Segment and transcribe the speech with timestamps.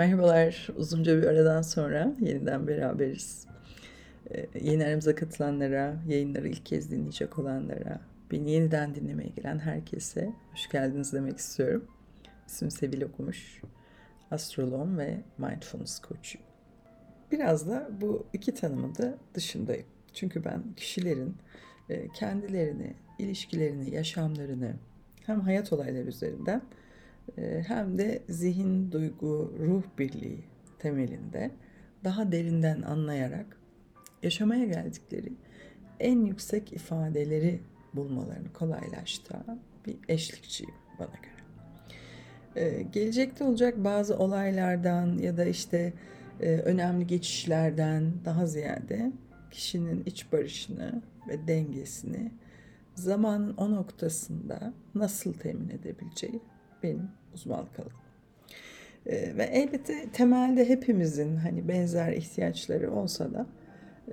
[0.00, 3.46] Merhabalar, uzunca bir aradan sonra yeniden beraberiz.
[4.30, 10.68] Ee, yeni aramıza katılanlara, yayınları ilk kez dinleyecek olanlara, beni yeniden dinlemeye gelen herkese hoş
[10.68, 11.84] geldiniz demek istiyorum.
[12.46, 13.60] İsmim Sevil Okumuş,
[14.30, 16.46] astrolog ve mindfulness coach'uyum.
[17.32, 19.86] Biraz da bu iki tanımın da dışındayım.
[20.14, 21.36] Çünkü ben kişilerin
[21.88, 24.74] e, kendilerini, ilişkilerini, yaşamlarını
[25.26, 26.62] hem hayat olayları üzerinden
[27.66, 30.44] hem de zihin, duygu, ruh birliği
[30.78, 31.50] temelinde
[32.04, 33.56] daha derinden anlayarak
[34.22, 35.32] yaşamaya geldikleri
[36.00, 37.60] en yüksek ifadeleri
[37.94, 41.40] bulmalarını kolaylaştıran bir eşlikçiyim bana göre.
[42.56, 45.92] Ee, gelecekte olacak bazı olaylardan ya da işte
[46.40, 49.12] e, önemli geçişlerden daha ziyade
[49.50, 52.32] kişinin iç barışını ve dengesini
[52.94, 56.40] zamanın o noktasında nasıl temin edebileceği
[56.82, 57.92] benim uzmanlık alanım.
[59.06, 63.46] Ee, ve elbette temelde hepimizin hani benzer ihtiyaçları olsa da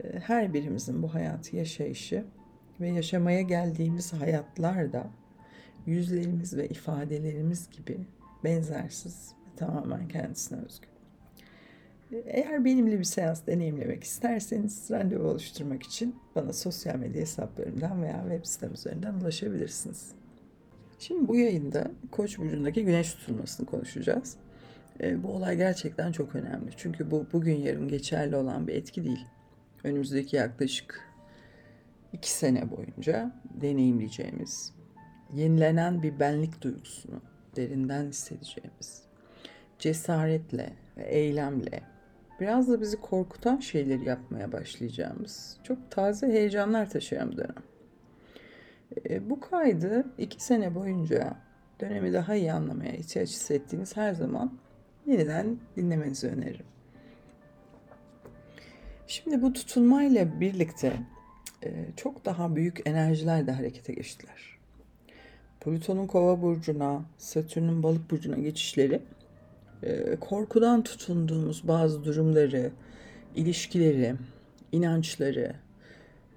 [0.04, 2.26] e, her birimizin bu hayatı yaşayışı
[2.80, 5.08] ve yaşamaya geldiğimiz hayatlar da
[5.86, 7.98] yüzlerimiz ve ifadelerimiz gibi
[8.44, 10.88] benzersiz ve tamamen kendisine özgü.
[12.26, 18.46] Eğer benimle bir seans deneyimlemek isterseniz randevu oluşturmak için bana sosyal medya hesaplarımdan veya web
[18.46, 20.12] sitem üzerinden ulaşabilirsiniz.
[21.00, 24.38] Şimdi bu yayında Koç burcundaki güneş tutulmasını konuşacağız.
[25.02, 26.72] E, bu olay gerçekten çok önemli.
[26.78, 29.26] Çünkü bu bugün yarın geçerli olan bir etki değil.
[29.84, 31.08] Önümüzdeki yaklaşık
[32.14, 33.32] iki sene boyunca
[33.62, 34.74] deneyimleyeceğimiz,
[35.34, 37.22] yenilenen bir benlik duygusunu
[37.56, 39.04] derinden hissedeceğimiz,
[39.80, 41.82] cesaretle ve eylemle
[42.40, 47.64] biraz da bizi korkutan şeyleri yapmaya başlayacağımız çok taze heyecanlar taşıyan bir dönem.
[49.10, 51.36] E, bu kaydı iki sene boyunca
[51.82, 54.52] dönemi daha iyi anlamaya ihtiyaç hissettiğiniz her zaman
[55.06, 56.66] yeniden dinlemenizi öneririm.
[59.08, 60.94] Şimdi bu tutulmayla birlikte
[61.64, 64.58] e, çok daha büyük enerjiler de harekete geçtiler.
[65.62, 69.02] Plüton'un kova burcuna, Satürn'ün balık burcuna geçişleri
[69.84, 72.72] e, korkudan tutunduğumuz bazı durumları,
[73.36, 74.16] ilişkileri,
[74.72, 75.56] inançları,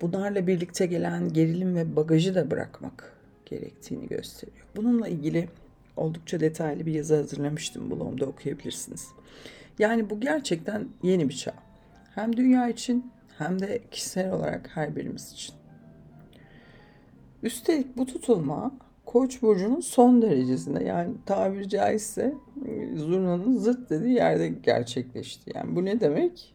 [0.01, 3.13] bunlarla birlikte gelen gerilim ve bagajı da bırakmak
[3.47, 4.67] gerektiğini gösteriyor.
[4.77, 5.49] Bununla ilgili
[5.97, 7.91] oldukça detaylı bir yazı hazırlamıştım.
[7.91, 9.09] Blogumda okuyabilirsiniz.
[9.79, 11.55] Yani bu gerçekten yeni bir çağ.
[12.15, 15.55] Hem dünya için hem de kişisel olarak her birimiz için.
[17.43, 18.73] Üstelik bu tutulma
[19.11, 22.35] Koç burcunun son derecesinde yani tabiri caizse
[22.97, 25.53] zurnanın zırt dediği yerde gerçekleşti.
[25.55, 26.55] Yani bu ne demek?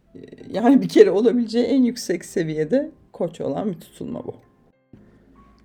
[0.51, 4.35] Yani bir kere olabileceği en yüksek seviyede koç olan bir tutulma bu.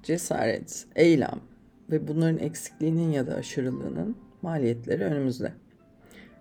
[0.03, 1.41] Cesaret, eylem
[1.91, 5.53] ve bunların eksikliğinin ya da aşırılığının maliyetleri önümüzde.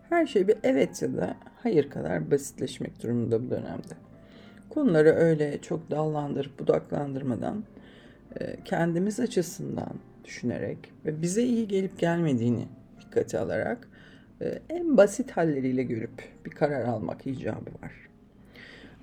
[0.09, 3.93] Her şey bir evet ya da hayır kadar basitleşmek durumunda bu dönemde.
[4.69, 7.63] Konuları öyle çok dallandırıp budaklandırmadan
[8.39, 9.93] e, kendimiz açısından
[10.23, 12.67] düşünerek ve bize iyi gelip gelmediğini
[13.01, 13.87] dikkate alarak
[14.41, 18.08] e, en basit halleriyle görüp bir karar almak icabı var.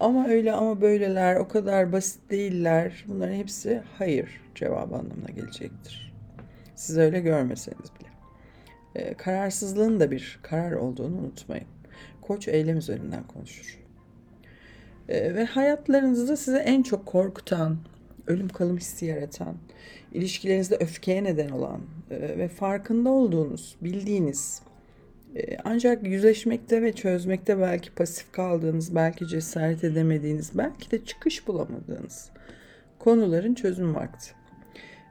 [0.00, 3.04] Ama öyle ama böyleler o kadar basit değiller.
[3.08, 6.14] Bunların hepsi hayır cevabı anlamına gelecektir.
[6.74, 8.08] Siz öyle görmeseniz bile.
[8.94, 11.66] E, kararsızlığın da bir karar olduğunu unutmayın.
[12.22, 13.78] Koç eylem üzerinden konuşur.
[15.08, 17.78] E, ve hayatlarınızda size en çok korkutan,
[18.26, 19.56] ölüm kalım hissi yaratan,
[20.12, 21.80] ilişkilerinizde öfkeye neden olan
[22.10, 24.62] e, ve farkında olduğunuz, bildiğiniz
[25.64, 32.30] ancak yüzleşmekte ve çözmekte belki pasif kaldığınız, belki cesaret edemediğiniz, belki de çıkış bulamadığınız
[32.98, 34.30] konuların çözüm vakti.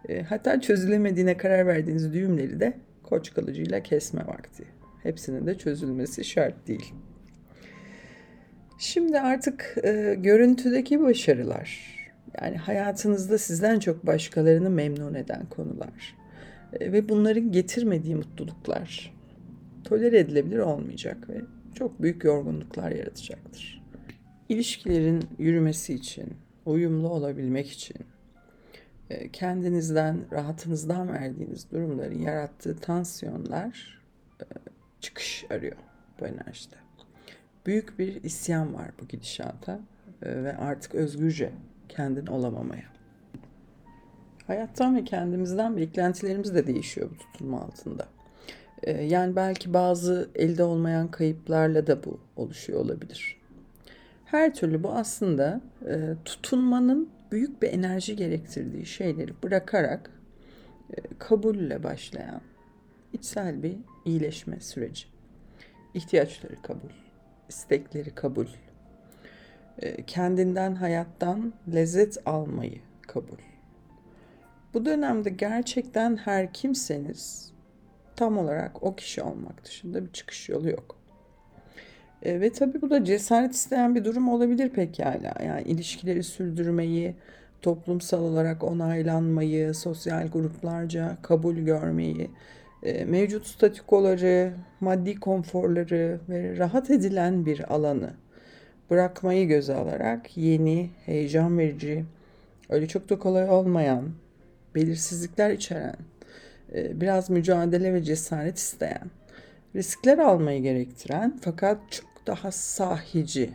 [0.09, 4.63] E, hatta çözülemediğine karar verdiğiniz düğümleri de koç kalıcıyla kesme vakti.
[5.03, 6.93] Hepsinin de çözülmesi şart değil.
[8.79, 11.95] Şimdi artık e, görüntüdeki başarılar,
[12.41, 16.15] yani hayatınızda sizden çok başkalarını memnun eden konular
[16.79, 19.14] e, ve bunların getirmediği mutluluklar
[19.85, 21.41] tolere edilebilir olmayacak ve
[21.75, 23.83] çok büyük yorgunluklar yaratacaktır.
[24.49, 26.33] İlişkilerin yürümesi için,
[26.65, 27.97] uyumlu olabilmek için
[29.09, 34.01] e, kendinizden, rahatınızdan verdiğiniz durumların yarattığı tansiyonlar
[34.41, 34.45] e,
[35.01, 35.77] çıkış arıyor
[36.19, 36.75] bu enerjide.
[37.65, 39.79] Büyük bir isyan var bu gidişata
[40.21, 41.51] e, ve artık özgürce
[41.89, 42.95] kendin olamamaya.
[44.47, 48.14] Hayattan ve kendimizden beklentilerimiz de değişiyor bu tutulma altında.
[48.85, 53.37] Yani belki bazı elde olmayan kayıplarla da bu oluşuyor olabilir.
[54.25, 55.61] Her türlü bu aslında
[56.25, 60.11] tutunmanın büyük bir enerji gerektirdiği şeyleri bırakarak
[61.19, 62.41] kabulle başlayan
[63.13, 65.05] içsel bir iyileşme süreci.
[65.93, 66.89] ihtiyaçları kabul,
[67.49, 68.47] istekleri kabul,
[69.79, 73.37] e, kendinden, hayattan lezzet almayı kabul.
[74.73, 77.51] Bu dönemde gerçekten her kimseniz
[78.15, 80.95] tam olarak o kişi olmak dışında bir çıkış yolu yok.
[82.23, 85.33] E, ve tabii bu da cesaret isteyen bir durum olabilir pekala.
[85.45, 87.15] Yani ilişkileri sürdürmeyi,
[87.61, 92.29] toplumsal olarak onaylanmayı, sosyal gruplarca kabul görmeyi,
[92.83, 98.13] e, mevcut statükoları, maddi konforları ve rahat edilen bir alanı
[98.89, 102.05] bırakmayı göze alarak yeni, heyecan verici,
[102.69, 104.09] öyle çok da kolay olmayan,
[104.75, 105.95] belirsizlikler içeren,
[106.73, 109.11] biraz mücadele ve cesaret isteyen,
[109.75, 113.51] riskler almayı gerektiren fakat çok daha sahici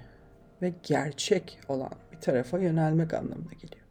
[0.63, 3.87] ve gerçek olan bir tarafa yönelmek anlamına geliyor.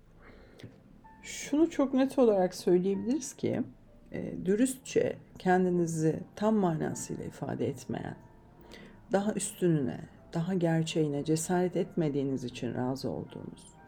[1.23, 3.61] Şunu çok net olarak söyleyebiliriz ki,
[4.11, 8.15] e, dürüstçe kendinizi tam manasıyla ifade etmeyen,
[9.11, 9.99] daha üstününe,
[10.33, 13.78] daha gerçeğine cesaret etmediğiniz için razı olduğunuz, e,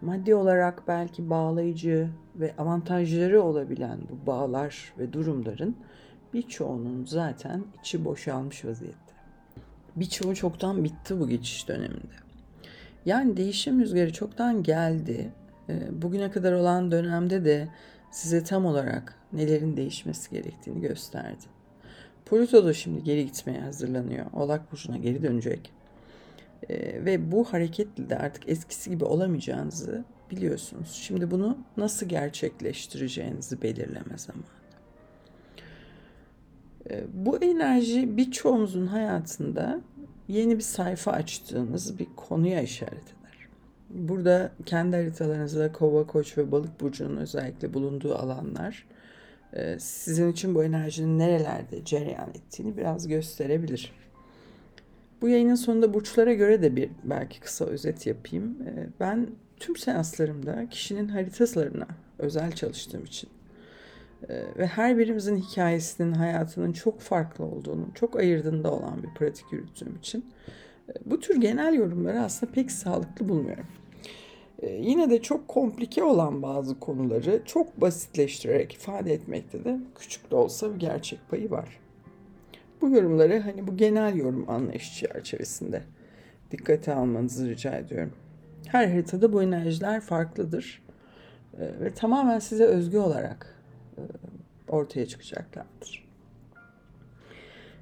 [0.00, 5.76] maddi olarak belki bağlayıcı ve avantajları olabilen bu bağlar ve durumların
[6.34, 9.12] birçoğunun zaten içi boşalmış vaziyette.
[9.96, 12.14] Birçoğu çoktan bitti bu geçiş döneminde.
[13.06, 15.32] Yani değişim rüzgarı çoktan geldi.
[15.68, 17.68] E, bugüne kadar olan dönemde de
[18.10, 21.44] size tam olarak nelerin değişmesi gerektiğini gösterdi.
[22.26, 24.26] Pluto da şimdi geri gitmeye hazırlanıyor.
[24.32, 25.72] Oğlak Burcu'na geri dönecek.
[26.68, 31.00] Ee, ve bu hareketle de artık eskisi gibi olamayacağınızı biliyorsunuz.
[31.02, 34.44] Şimdi bunu nasıl gerçekleştireceğinizi belirleme zamanı.
[36.90, 39.80] Ee, bu enerji birçoğumuzun hayatında
[40.28, 43.48] yeni bir sayfa açtığınız bir konuya işaret eder.
[43.90, 48.86] Burada kendi haritalarınızda kova, koç ve balık burcunun özellikle bulunduğu alanlar
[49.52, 53.92] e, sizin için bu enerjinin nerelerde cereyan ettiğini biraz gösterebilir.
[55.22, 58.56] Bu yayının sonunda burçlara göre de bir belki kısa özet yapayım.
[58.66, 59.26] E, ben
[59.56, 61.86] tüm seanslarımda kişinin haritalarına
[62.18, 63.30] özel çalıştığım için
[64.28, 69.96] e, ve her birimizin hikayesinin, hayatının çok farklı olduğunu, çok ayırdığında olan bir pratik yürüttüğüm
[69.96, 70.24] için
[71.06, 73.66] bu tür genel yorumları aslında pek sağlıklı bulmuyorum.
[74.62, 80.36] Ee, yine de çok komplike olan bazı konuları çok basitleştirerek ifade etmekte de küçük de
[80.36, 81.79] olsa bir gerçek payı var.
[82.80, 85.82] Bu yorumları hani bu genel yorum anlayışı çerçevesinde
[86.50, 88.12] dikkate almanızı rica ediyorum.
[88.66, 90.82] Her haritada bu enerjiler farklıdır
[91.58, 93.54] ve tamamen size özgü olarak
[94.68, 96.10] ortaya çıkacaklardır.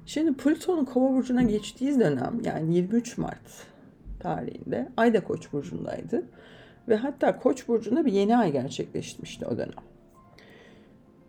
[0.05, 3.67] Şimdi Plüton'un Kova burcuna geçtiği dönem yani 23 Mart
[4.19, 6.23] tarihinde Ayda Koç burcundaydı
[6.87, 9.88] ve hatta Koç burcunda bir yeni ay gerçekleşmişti o dönem.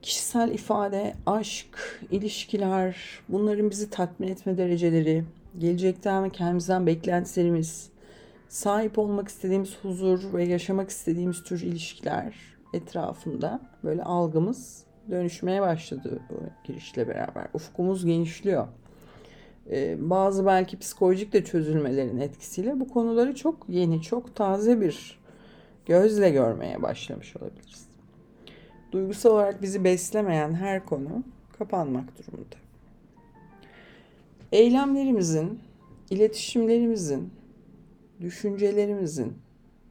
[0.02, 2.97] Kişisel ifade, aşk, ilişkiler,
[3.29, 5.25] bunların bizi tatmin etme dereceleri,
[5.58, 7.91] gelecekten ve kendimizden beklentilerimiz,
[8.49, 12.35] sahip olmak istediğimiz huzur ve yaşamak istediğimiz tür ilişkiler
[12.75, 17.47] etrafında böyle algımız dönüşmeye başladı bu girişle beraber.
[17.55, 18.69] Ufkumuz genişliyor.
[19.70, 25.20] Ee, bazı belki psikolojik de çözülmelerin etkisiyle bu konuları çok yeni, çok taze bir
[25.87, 27.89] gözle görmeye başlamış olabiliriz.
[28.92, 31.25] Duygusal olarak bizi beslemeyen her konu
[31.59, 32.56] kapanmak durumunda.
[34.52, 35.61] Eylemlerimizin,
[36.11, 37.32] iletişimlerimizin,
[38.20, 39.38] düşüncelerimizin,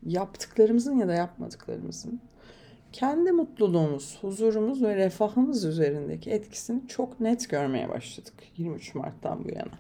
[0.06, 2.22] yaptıklarımızın ya da yapmadıklarımızın
[2.92, 9.80] kendi mutluluğumuz, huzurumuz ve refahımız üzerindeki etkisini çok net görmeye başladık 23 Mart'tan bu yana.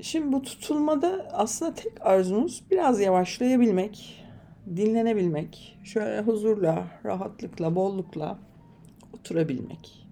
[0.00, 4.24] Şimdi bu tutulmada aslında tek arzumuz biraz yavaşlayabilmek,
[4.76, 8.38] dinlenebilmek, şöyle huzurla, rahatlıkla, bollukla
[9.12, 10.06] oturabilmek.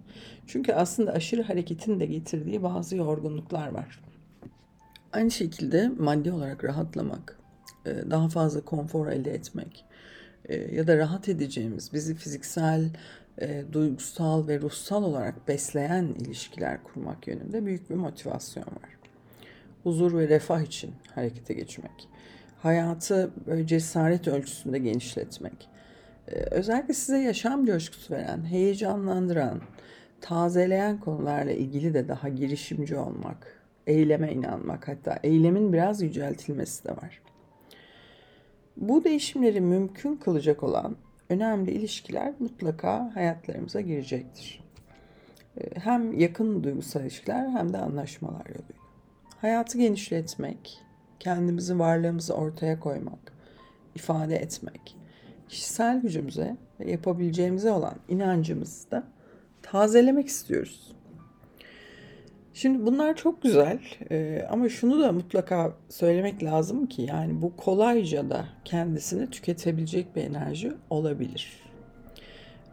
[0.47, 4.01] Çünkü aslında aşırı hareketin de getirdiği bazı yorgunluklar var.
[5.13, 7.39] Aynı şekilde maddi olarak rahatlamak,
[7.87, 9.85] e, daha fazla konfor elde etmek
[10.45, 12.91] e, ya da rahat edeceğimiz, bizi fiziksel,
[13.41, 18.97] e, duygusal ve ruhsal olarak besleyen ilişkiler kurmak yönünde büyük bir motivasyon var
[19.87, 22.09] huzur ve refah için harekete geçmek.
[22.63, 25.69] Hayatı böyle cesaret ölçüsünde genişletmek.
[26.29, 29.61] Ee, özellikle size yaşam coşkusu veren, heyecanlandıran,
[30.21, 37.23] tazeleyen konularla ilgili de daha girişimci olmak, eyleme inanmak hatta eylemin biraz yüceltilmesi de var.
[38.77, 40.97] Bu değişimleri mümkün kılacak olan
[41.31, 44.65] önemli ilişkiler mutlaka hayatlarımıza girecektir.
[45.61, 48.87] Ee, hem yakın duygusal ilişkiler hem de anlaşmalar yoluyla.
[49.41, 50.83] Hayatı genişletmek,
[51.21, 53.33] kendimizi varlığımızı ortaya koymak,
[53.95, 54.97] ifade etmek,
[55.49, 59.05] kişisel gücümüze ve yapabileceğimize olan inancımızı da
[59.63, 60.97] tazelemek istiyoruz.
[62.55, 63.79] Şimdi bunlar çok güzel
[64.11, 70.23] ee, ama şunu da mutlaka söylemek lazım ki yani bu kolayca da kendisini tüketebilecek bir
[70.23, 71.63] enerji olabilir.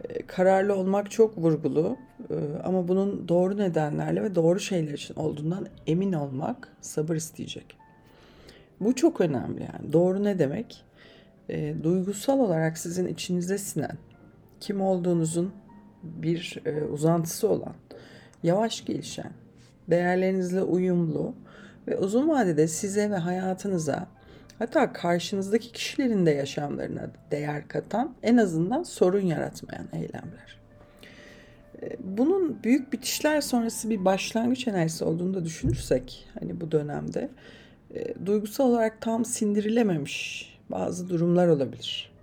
[0.03, 1.97] Ee, kararlı olmak çok vurgulu
[2.29, 7.82] ee, ama bunun doğru nedenlerle ve doğru şeyler için olduğundan emin olmak sabır isteyecek.
[8.85, 9.93] Bu çok önemli yani.
[9.93, 10.85] Doğru ne demek?
[11.49, 13.97] E, duygusal olarak sizin içinize sinen,
[14.59, 15.53] kim olduğunuzun
[16.03, 17.73] bir e, uzantısı olan,
[18.43, 19.31] yavaş gelişen,
[19.89, 21.35] değerlerinizle uyumlu
[21.87, 24.07] ve uzun vadede size ve hayatınıza
[24.59, 30.59] hatta karşınızdaki kişilerin de yaşamlarına değer katan en azından sorun yaratmayan eylemler.
[31.81, 37.29] E, bunun büyük bitişler sonrası bir başlangıç enerjisi olduğunu da düşünürsek hani bu dönemde
[37.93, 42.13] e, duygusal olarak tam sindirilememiş bazı durumlar olabilir.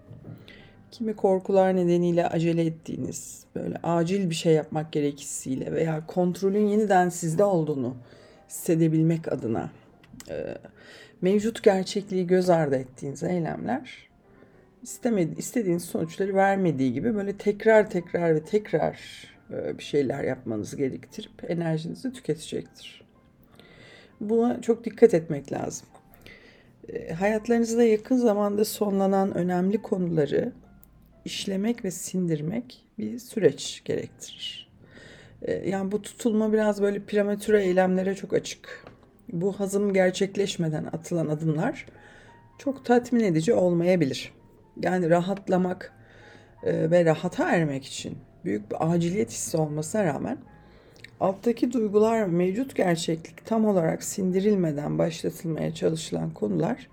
[0.91, 7.45] Kimi korkular nedeniyle acele ettiğiniz, böyle acil bir şey yapmak gerekisiyle veya kontrolün yeniden sizde
[7.45, 7.97] olduğunu
[8.49, 9.71] hissedebilmek adına
[10.31, 10.55] e,
[11.21, 14.11] mevcut gerçekliği göz ardı ettiğiniz eylemler
[14.83, 18.99] istemedi, istediğiniz sonuçları vermediği gibi böyle tekrar tekrar ve tekrar
[19.51, 23.00] e, bir şeyler yapmanızı gerektirip enerjinizi tüketecektir.
[24.21, 25.87] Buna çok dikkat etmek lazım.
[26.89, 30.53] E, hayatlarınızda yakın zamanda sonlanan önemli konuları
[31.25, 34.71] işlemek ve sindirmek bir süreç gerektirir.
[35.43, 38.85] E, yani bu tutulma biraz böyle prematüre eylemlere çok açık.
[39.33, 41.87] Bu hazım gerçekleşmeden atılan adımlar
[42.59, 44.33] çok tatmin edici olmayabilir.
[44.83, 45.93] Yani rahatlamak
[46.63, 50.39] e, ve rahata ermek için büyük bir aciliyet hissi olmasına rağmen
[51.21, 56.89] alttaki duygular mevcut gerçeklik tam olarak sindirilmeden başlatılmaya çalışılan konular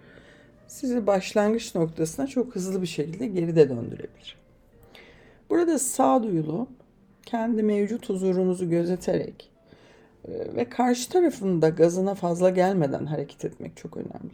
[0.68, 4.38] sizi başlangıç noktasına çok hızlı bir şekilde geride döndürebilir.
[5.50, 6.68] Burada sağduyulu,
[7.26, 9.50] kendi mevcut huzurunuzu gözeterek
[10.28, 14.34] e, ve karşı tarafın da gazına fazla gelmeden hareket etmek çok önemli.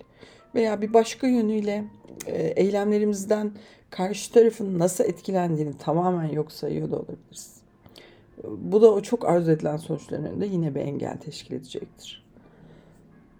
[0.55, 1.85] Veya bir başka yönüyle
[2.25, 3.51] e, eylemlerimizden
[3.89, 7.62] karşı tarafın nasıl etkilendiğini tamamen yok sayıyor da olabiliriz.
[8.43, 12.23] Bu da o çok arzu edilen sonuçların önünde yine bir engel teşkil edecektir.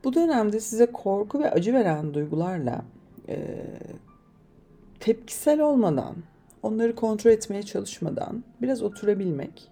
[0.03, 2.85] Bu dönemde size korku ve acı veren duygularla
[3.29, 3.57] e,
[4.99, 6.15] tepkisel olmadan,
[6.63, 9.71] onları kontrol etmeye çalışmadan biraz oturabilmek,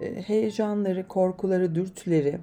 [0.00, 2.38] e, heyecanları, korkuları, dürtüleri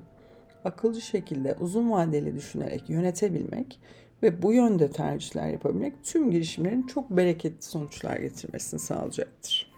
[0.66, 3.80] akılcı şekilde uzun vadeli düşünerek yönetebilmek
[4.24, 9.71] ve bu yönde tercihler yapabilmek tüm girişimlerin çok bereketli sonuçlar getirmesini sağlayacaktır.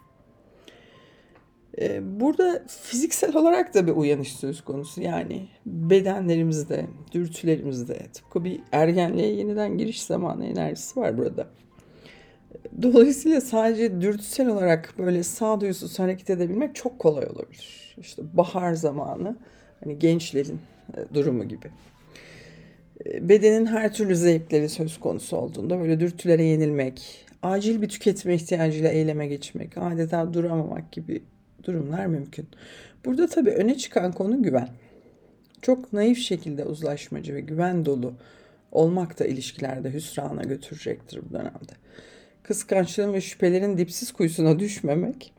[1.80, 5.02] Ee, burada fiziksel olarak da bir uyanış söz konusu.
[5.02, 11.46] Yani bedenlerimizde, dürtülerimizde tıpkı bir ergenliğe yeniden giriş zamanı enerjisi var burada.
[12.82, 17.96] Dolayısıyla sadece dürtüsel olarak böyle sağduyusuz hareket edebilmek çok kolay olabilir.
[18.00, 19.36] İşte bahar zamanı,
[19.84, 20.58] hani gençlerin
[20.96, 21.66] e, durumu gibi.
[23.06, 28.90] E, bedenin her türlü zevkleri söz konusu olduğunda böyle dürtülere yenilmek, acil bir tüketme ihtiyacıyla
[28.90, 31.22] eyleme geçmek, adeta duramamak gibi
[31.64, 32.48] durumlar mümkün.
[33.04, 34.68] Burada tabii öne çıkan konu güven.
[35.62, 38.14] Çok naif şekilde uzlaşmacı ve güven dolu
[38.72, 41.72] olmak da ilişkilerde hüsrana götürecektir bu dönemde.
[42.42, 45.32] Kıskançlığın ve şüphelerin dipsiz kuyusuna düşmemek,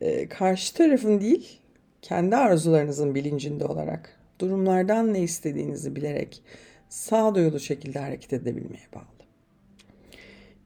[0.00, 1.60] e, karşı tarafın değil,
[2.02, 6.42] kendi arzularınızın bilincinde olarak, durumlardan ne istediğinizi bilerek
[6.88, 9.04] sağduyulu şekilde hareket edebilmeye bağlı.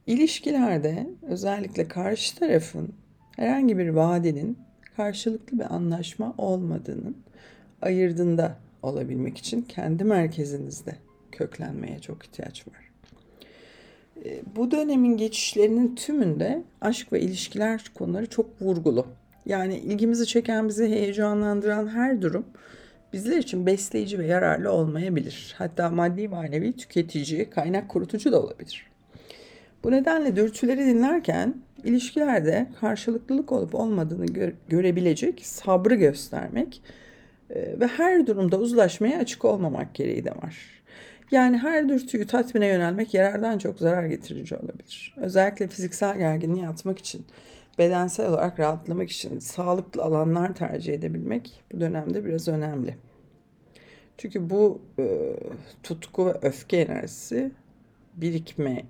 [0.07, 2.93] İlişkilerde özellikle karşı tarafın
[3.35, 4.57] herhangi bir vadenin
[4.97, 7.17] karşılıklı bir anlaşma olmadığının
[7.81, 10.95] ayırdığında olabilmek için kendi merkezinizde
[11.31, 12.91] köklenmeye çok ihtiyaç var.
[14.25, 19.07] E, bu dönemin geçişlerinin tümünde aşk ve ilişkiler konuları çok vurgulu.
[19.45, 22.45] Yani ilgimizi çeken, bizi heyecanlandıran her durum
[23.13, 25.55] bizler için besleyici ve yararlı olmayabilir.
[25.57, 28.87] Hatta maddi manevi tüketici, kaynak kurutucu da olabilir.
[29.83, 36.81] Bu nedenle dürtüleri dinlerken ilişkilerde karşılıklılık olup olmadığını gö- görebilecek sabrı göstermek
[37.49, 40.77] e, ve her durumda uzlaşmaya açık olmamak gereği de var.
[41.31, 45.15] Yani her dürtüyü tatmine yönelmek yarardan çok zarar getirici olabilir.
[45.17, 47.25] Özellikle fiziksel gerginliği atmak için,
[47.77, 52.95] bedensel olarak rahatlamak için sağlıklı alanlar tercih edebilmek bu dönemde biraz önemli.
[54.17, 55.35] Çünkü bu e,
[55.83, 57.51] tutku ve öfke enerjisi
[58.15, 58.85] birikmeye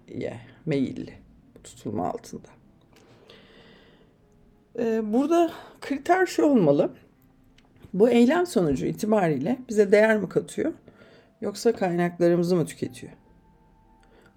[0.66, 1.14] meyilli
[1.64, 2.57] tutulma altında.
[4.78, 6.92] Ee, burada kriter şu olmalı.
[7.94, 10.74] Bu eylem sonucu itibariyle bize değer mi katıyor?
[11.42, 13.14] Yoksa kaynaklarımızı mı tüketiyor?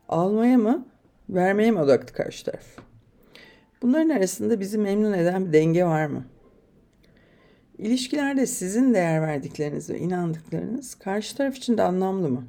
[0.08, 0.86] Almaya mı,
[1.28, 2.64] vermeye mi odaklı karşı taraf?
[3.82, 6.24] Bunların arasında bizi memnun eden bir denge var mı?
[7.78, 12.44] İlişkilerde sizin değer verdikleriniz ve inandıklarınız karşı taraf için de anlamlı mı?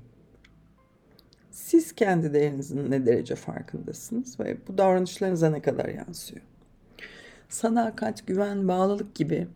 [1.51, 6.50] Siz kendi değerinizin ne derece farkındasınız ve bu davranışlarınıza ne kadar yansıyor?
[7.51, 9.48] Sadakat, güven, bağlılık gibi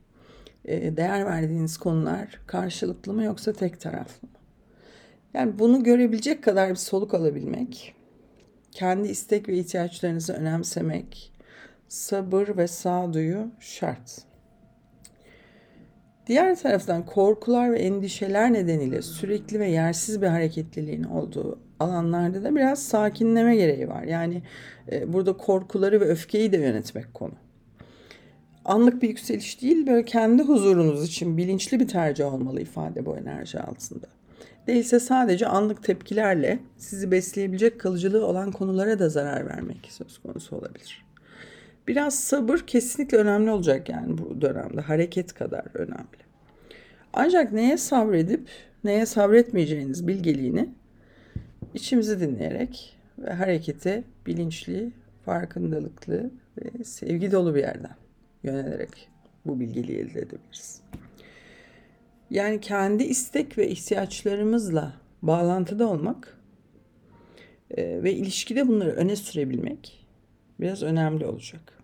[0.66, 4.36] e, değer verdiğiniz konular karşılıklı mı yoksa tek taraflı mı?
[5.34, 7.96] Yani bunu görebilecek kadar bir soluk alabilmek,
[8.72, 11.34] kendi istek ve ihtiyaçlarınızı önemsemek,
[11.88, 14.22] sabır ve sağduyu şart.
[16.28, 22.84] Diğer taraftan korkular ve endişeler nedeniyle sürekli ve yersiz bir hareketliliğin olduğu alanlarda da biraz
[22.84, 24.04] sakinleme gereği var.
[24.04, 24.42] Yani
[24.92, 27.45] e, burada korkuları ve öfkeyi de yönetmek konu.
[28.65, 33.60] Anlık bir yükseliş değil, böyle kendi huzurunuz için bilinçli bir tercih olmalı ifade bu enerji
[33.60, 34.07] altında.
[34.67, 41.05] Değilse sadece anlık tepkilerle sizi besleyebilecek kalıcılığı olan konulara da zarar vermek söz konusu olabilir.
[41.88, 44.81] Biraz sabır kesinlikle önemli olacak yani bu dönemde.
[44.81, 46.25] Hareket kadar önemli.
[47.13, 48.48] Ancak neye sabredip
[48.84, 50.69] neye sabretmeyeceğiniz bilgeliğini
[51.74, 54.91] içimizi dinleyerek ve harekete bilinçli,
[55.25, 58.05] farkındalıklı ve sevgi dolu bir yerden
[58.46, 59.10] yönelerek
[59.46, 60.82] bu bilgeliği elde edebiliriz.
[62.30, 66.38] Yani kendi istek ve ihtiyaçlarımızla bağlantıda olmak
[67.72, 70.06] e, ve ilişkide bunları öne sürebilmek
[70.60, 71.80] biraz önemli olacak.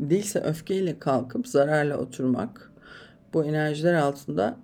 [0.00, 2.72] Değilse öfkeyle kalkıp zararla oturmak
[3.34, 4.56] bu enerjiler altında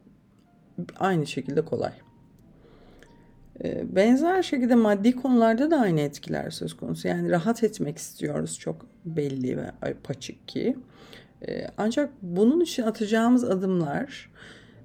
[0.98, 1.92] aynı şekilde kolay.
[3.64, 7.08] E, benzer şekilde maddi konularda da aynı etkiler söz konusu.
[7.08, 9.70] Yani rahat etmek istiyoruz çok belli ve
[10.04, 10.76] paçık ki.
[11.48, 14.30] E, ancak bunun için atacağımız adımlar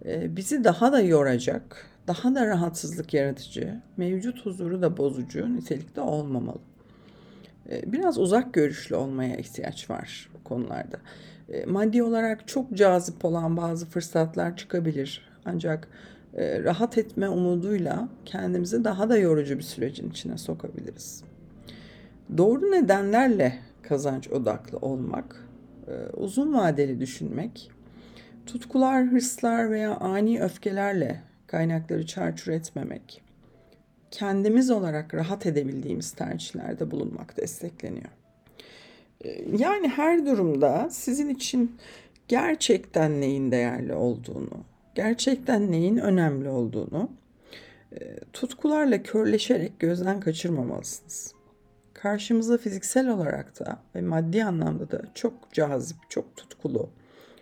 [0.06, 6.60] ee, bizi daha da yoracak, daha da rahatsızlık yaratıcı, mevcut huzuru da bozucu nitelikte olmamalı.
[7.70, 10.98] Ee, biraz uzak görüşlü olmaya ihtiyaç var bu konularda.
[11.50, 15.32] Ee, maddi olarak çok cazip olan bazı fırsatlar çıkabilir.
[15.46, 15.88] Ancak
[16.34, 21.24] e, rahat etme umuduyla kendimizi daha da yorucu bir sürecin içine sokabiliriz.
[22.38, 25.51] Doğru nedenlerle kazanç odaklı olmak, e,
[26.14, 27.72] uzun vadeli düşünmek
[28.46, 33.22] Tutkular, hırslar veya ani öfkelerle kaynakları çarçur etmemek,
[34.12, 38.10] kendimiz olarak rahat edebildiğimiz tercihlerde bulunmak destekleniyor.
[39.26, 41.78] Ee, yani her durumda sizin için
[42.28, 44.64] gerçekten neyin değerli olduğunu,
[44.96, 47.10] gerçekten neyin önemli olduğunu
[48.02, 51.41] e, tutkularla körleşerek gözden kaçırmamalısınız.
[52.02, 56.90] Karşımıza fiziksel olarak da ve maddi anlamda da çok cazip, çok tutkulu,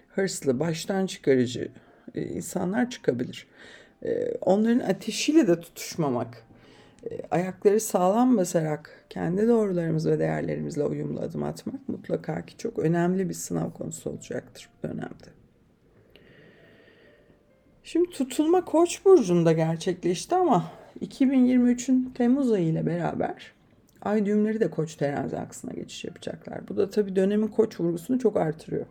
[0.07, 1.71] hırslı, baştan çıkarıcı
[2.15, 3.47] e, insanlar çıkabilir.
[4.03, 6.43] E, onların ateşiyle de tutuşmamak,
[7.11, 13.29] e, ayakları sağlam basarak kendi doğrularımız ve değerlerimizle uyumlu adım atmak mutlaka ki çok önemli
[13.29, 15.29] bir sınav konusu olacaktır bu dönemde.
[17.83, 23.58] Şimdi tutulma Koç burcunda gerçekleşti ama 2023'ün Temmuz ayı ile beraber
[24.01, 26.67] ay düğümleri de Koç terazi aksına geçiş yapacaklar.
[26.67, 28.85] Bu da tabii dönemin Koç vurgusunu çok artırıyor.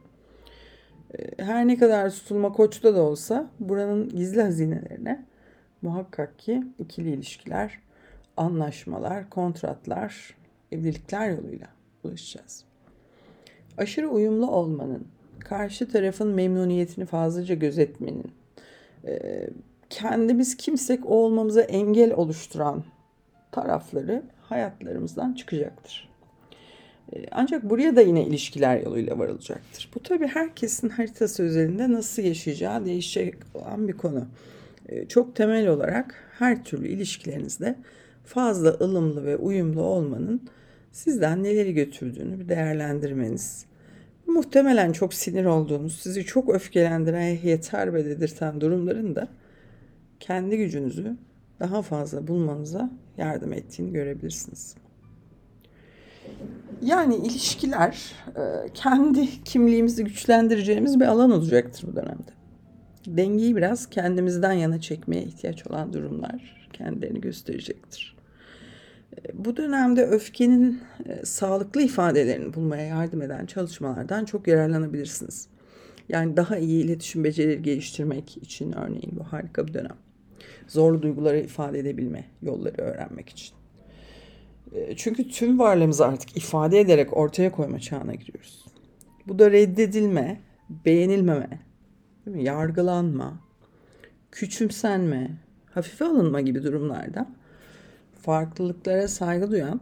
[1.18, 5.24] Ee, her ne kadar tutulma koçta da olsa buranın gizli hazinelerine
[5.82, 7.78] muhakkak ki ikili ilişkiler,
[8.36, 10.36] anlaşmalar, kontratlar,
[10.72, 11.66] evlilikler yoluyla
[12.04, 12.64] ulaşacağız.
[13.78, 15.06] Aşırı uyumlu olmanın,
[15.38, 18.32] karşı tarafın memnuniyetini fazlaca gözetmenin,
[19.06, 19.50] e,
[19.90, 22.84] kendimiz kimsek olmamıza engel oluşturan
[23.52, 26.08] tarafları hayatlarımızdan çıkacaktır.
[27.12, 29.90] Ee, ancak buraya da yine ilişkiler yoluyla varılacaktır.
[29.94, 34.26] Bu tabii herkesin haritası üzerinde nasıl yaşayacağı değişecek olan bir konu.
[34.88, 37.76] Ee, çok temel olarak her türlü ilişkilerinizde
[38.24, 40.48] fazla ılımlı ve uyumlu olmanın
[40.92, 43.64] sizden neleri götürdüğünü bir değerlendirmeniz.
[44.26, 49.28] Muhtemelen çok sinir olduğunuz, sizi çok öfkelendiren, yeter be dedirten durumların da
[50.20, 51.16] kendi gücünüzü
[51.60, 54.74] daha fazla bulmanıza yardım ettiğini görebilirsiniz.
[56.82, 62.30] Yani ilişkiler e, kendi kimliğimizi güçlendireceğimiz bir alan olacaktır bu dönemde.
[63.06, 68.16] Dengeyi biraz kendimizden yana çekmeye ihtiyaç olan durumlar kendilerini gösterecektir.
[69.16, 75.48] E, bu dönemde öfkenin e, sağlıklı ifadelerini bulmaya yardım eden çalışmalardan çok yararlanabilirsiniz.
[76.08, 79.96] Yani daha iyi iletişim becerileri geliştirmek için örneğin bu harika bir dönem.
[80.68, 83.54] Zorlu duyguları ifade edebilme yolları öğrenmek için.
[84.72, 88.64] E, çünkü tüm varlığımızı artık ifade ederek ortaya koyma çağına giriyoruz.
[89.26, 90.40] Bu da reddedilme,
[90.84, 91.60] beğenilmeme,
[92.26, 92.44] değil mi?
[92.44, 93.40] yargılanma,
[94.32, 95.30] küçümsenme,
[95.70, 97.26] hafife alınma gibi durumlarda
[98.22, 99.80] farklılıklara saygı duyan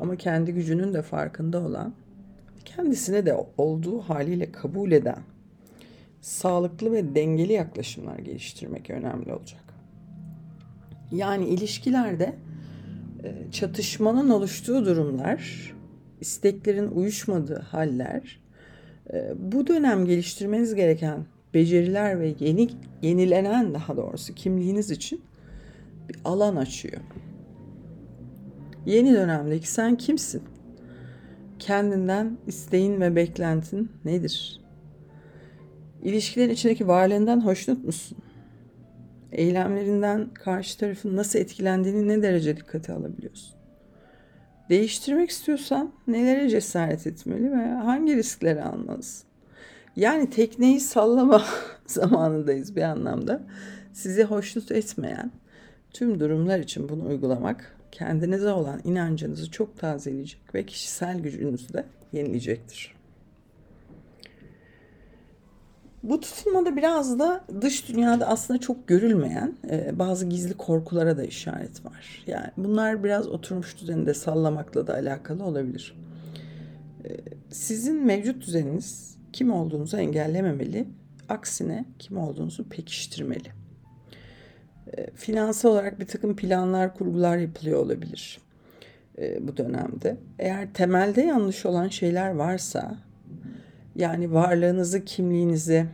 [0.00, 1.94] ama kendi gücünün de farkında olan,
[2.64, 5.22] kendisine de olduğu haliyle kabul eden
[6.20, 9.67] sağlıklı ve dengeli yaklaşımlar geliştirmek önemli olacak.
[11.12, 12.34] Yani ilişkilerde
[13.24, 15.72] e, çatışmanın oluştuğu durumlar,
[16.20, 18.40] isteklerin uyuşmadığı haller,
[19.12, 22.68] e, bu dönem geliştirmeniz gereken beceriler ve yeni
[23.02, 25.20] yenilenen daha doğrusu kimliğiniz için
[26.08, 27.00] bir alan açıyor.
[28.86, 30.42] Yeni dönemdeki sen kimsin?
[31.58, 34.60] Kendinden isteğin ve beklentin nedir?
[36.02, 38.18] İlişkilerin içindeki varlığından hoşnut musun?
[39.32, 43.54] Eylemlerinden karşı tarafın nasıl etkilendiğini ne derece dikkate alabiliyorsun?
[44.70, 49.28] Değiştirmek istiyorsan nelere cesaret etmeli ve hangi riskleri almalısın?
[49.96, 51.44] Yani tekneyi sallama
[51.86, 53.42] zamanındayız bir anlamda.
[53.92, 55.32] Sizi hoşnut etmeyen
[55.92, 62.97] tüm durumlar için bunu uygulamak kendinize olan inancınızı çok tazeleyecek ve kişisel gücünüzü de yenileyecektir.
[66.02, 71.84] Bu tutulmada biraz da dış dünyada aslında çok görülmeyen e, bazı gizli korkulara da işaret
[71.84, 72.24] var.
[72.26, 75.96] Yani bunlar biraz oturmuş düzeninde sallamakla da alakalı olabilir.
[77.04, 77.08] E,
[77.50, 80.88] sizin mevcut düzeniniz kim olduğunuzu engellememeli,
[81.28, 83.48] aksine kim olduğunuzu pekiştirmeli.
[84.96, 88.38] E, finansal olarak bir takım planlar, kurgular yapılıyor olabilir
[89.40, 90.16] bu dönemde.
[90.38, 92.98] Eğer temelde yanlış olan şeyler varsa
[93.98, 95.86] yani varlığınızı, kimliğinizi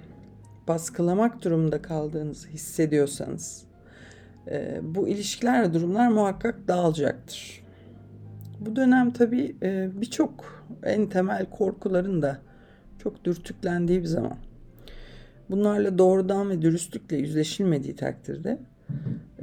[0.68, 3.64] baskılamak durumunda kaldığınızı hissediyorsanız
[4.50, 7.64] e, bu ilişkiler durumlar muhakkak dağılacaktır.
[8.60, 12.38] Bu dönem tabii e, birçok en temel korkuların da
[12.98, 14.36] çok dürtüklendiği bir zaman.
[15.50, 18.58] Bunlarla doğrudan ve dürüstlükle yüzleşilmediği takdirde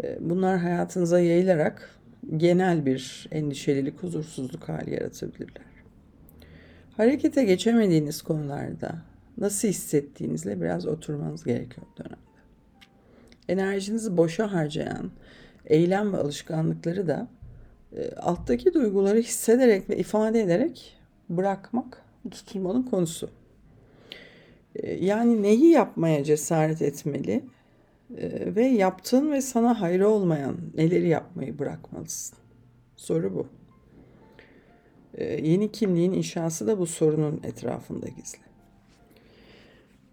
[0.03, 1.99] e, bunlar hayatınıza yayılarak
[2.37, 5.70] genel bir endişelilik, huzursuzluk hali yaratabilirler.
[6.97, 9.01] Harekete geçemediğiniz konularda
[9.37, 12.15] nasıl hissettiğinizle biraz oturmanız gerekiyor dönemde.
[13.47, 15.11] Enerjinizi boşa harcayan
[15.65, 17.27] eylem ve alışkanlıkları da
[17.95, 20.97] e, alttaki duyguları hissederek ve ifade ederek
[21.29, 23.29] bırakmak tutulmanın konusu.
[24.75, 27.43] E, yani neyi yapmaya cesaret etmeli
[28.17, 32.37] e, ve yaptığın ve sana hayrı olmayan neleri yapmayı bırakmalısın.
[32.95, 33.60] Soru bu.
[35.17, 38.39] Ee, yeni kimliğin inşası da bu sorunun etrafında gizli.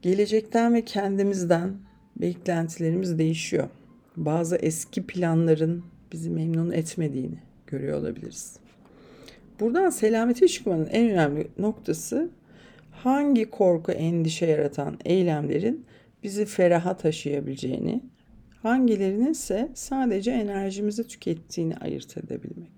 [0.02, 1.74] Gelecekten ve kendimizden
[2.16, 3.68] beklentilerimiz değişiyor.
[4.16, 8.56] Bazı eski planların bizi memnun etmediğini görüyor olabiliriz.
[9.60, 12.30] Buradan selamete çıkmanın en önemli noktası
[12.90, 15.84] hangi korku, endişe yaratan eylemlerin
[16.22, 18.02] bizi feraha taşıyabileceğini,
[18.62, 22.77] hangilerinin ise sadece enerjimizi tükettiğini ayırt edebilmek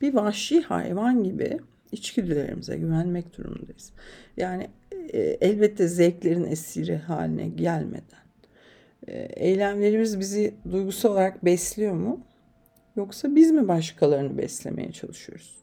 [0.00, 1.58] bir vahşi hayvan gibi
[1.92, 3.92] içgüdülerimize güvenmek durumundayız.
[4.36, 4.70] Yani
[5.12, 8.26] e, elbette zevklerin esiri haline gelmeden.
[9.08, 12.20] E, eylemlerimiz bizi duygusal olarak besliyor mu?
[12.96, 15.56] Yoksa biz mi başkalarını beslemeye çalışıyoruz?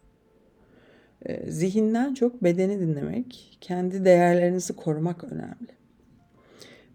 [1.26, 5.74] E, zihinden çok bedeni dinlemek, kendi değerlerinizi korumak önemli.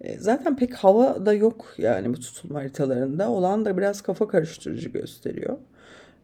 [0.01, 3.31] E, zaten pek hava da yok yani bu tutulma haritalarında.
[3.31, 5.59] Olan da biraz kafa karıştırıcı gösteriyor.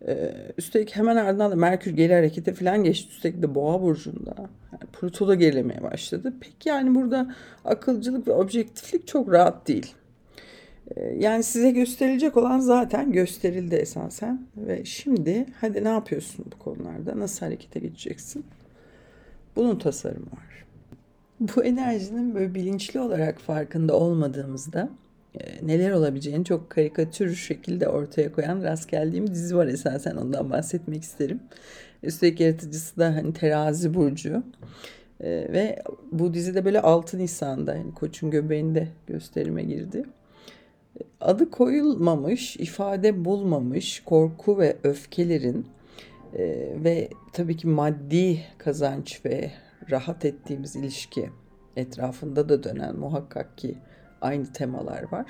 [0.07, 3.09] Ee, üstelik hemen ardından da Merkür geri harekete falan geçti.
[3.11, 4.35] Üstelik de Boğa burcunda.
[4.72, 6.35] Yani Pluto da gerilemeye başladı.
[6.40, 9.94] Pek yani burada akılcılık ve objektiflik çok rahat değil.
[10.96, 14.46] Ee, yani size gösterilecek olan zaten gösterildi esasen.
[14.57, 17.18] Ve şimdi hadi ne yapıyorsun bu konularda?
[17.18, 18.44] Nasıl harekete geçeceksin?
[19.57, 20.64] Bunun tasarımı var.
[21.40, 24.88] Bu enerjinin böyle bilinçli olarak farkında olmadığımızda
[25.62, 31.40] neler olabileceğini çok karikatür şekilde ortaya koyan rast geldiğim dizi var esasen ondan bahsetmek isterim.
[32.02, 34.42] Üstelik yaratıcısı da hani terazi burcu.
[35.20, 40.04] Ee, ve bu dizide böyle 6 Nisan'da yani koçun göbeğinde gösterime girdi.
[41.20, 45.66] Adı koyulmamış, ifade bulmamış korku ve öfkelerin
[46.34, 46.44] e,
[46.84, 49.50] ve tabii ki maddi kazanç ve
[49.90, 51.30] rahat ettiğimiz ilişki
[51.76, 53.78] etrafında da dönen muhakkak ki
[54.24, 55.26] aynı temalar var.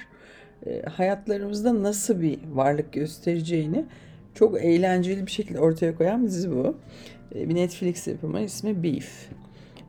[0.66, 3.84] E, hayatlarımızda nasıl bir varlık göstereceğini
[4.34, 6.76] çok eğlenceli bir şekilde ortaya koyan bir dizi bu.
[7.34, 9.28] E, bir Netflix yapımı ismi Beef.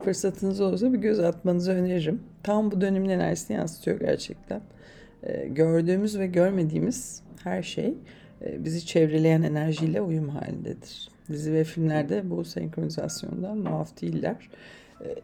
[0.04, 2.22] Fırsatınız olursa bir göz atmanızı öneririm.
[2.42, 4.60] Tam bu dönemin enerjisini yansıtıyor gerçekten.
[5.22, 7.94] E, gördüğümüz ve görmediğimiz her şey
[8.44, 11.08] e, bizi çevreleyen enerjiyle uyum halindedir.
[11.28, 14.36] Dizi ve filmlerde bu senkronizasyondan muaf değiller.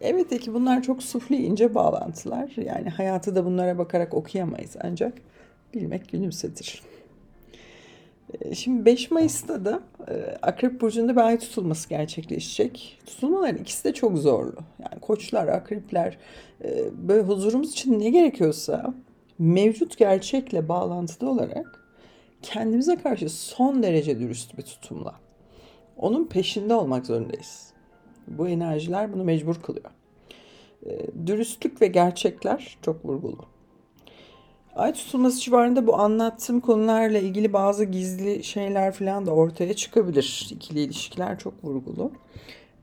[0.01, 2.53] Evet ki bunlar çok sufli ince bağlantılar.
[2.57, 5.15] Yani hayatı da bunlara bakarak okuyamayız ancak
[5.75, 6.83] bilmek gülümsetir.
[8.41, 12.99] E, şimdi 5 Mayıs'ta da e, Akrep Burcu'nda bir ay tutulması gerçekleşecek.
[13.07, 14.57] Tutulmaların ikisi de çok zorlu.
[14.79, 16.19] Yani koçlar, akrepler
[16.65, 18.95] e, böyle huzurumuz için ne gerekiyorsa
[19.39, 21.85] mevcut gerçekle bağlantılı olarak
[22.43, 25.15] kendimize karşı son derece dürüst bir tutumla
[25.97, 27.72] onun peşinde olmak zorundayız.
[28.39, 29.91] Bu enerjiler bunu mecbur kılıyor.
[31.27, 33.39] Dürüstlük ve gerçekler çok vurgulu.
[34.77, 40.49] Ay tutulması civarında bu anlattığım konularla ilgili bazı gizli şeyler falan da ortaya çıkabilir.
[40.53, 42.13] İkili ilişkiler çok vurgulu.